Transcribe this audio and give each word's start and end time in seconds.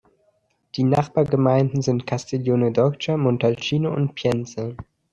Die 0.77 0.83
Nachbargemeinden 0.83 1.83
sind 1.83 2.07
Castiglione 2.07 2.71
d’Orcia, 2.71 3.17
Montalcino 3.17 3.93
und 3.93 4.15
Pienza. 4.15 4.73